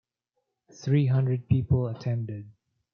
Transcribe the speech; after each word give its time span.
Three 0.71 1.05
hundred 1.05 1.47
people 1.47 1.85
attended. 1.87 2.49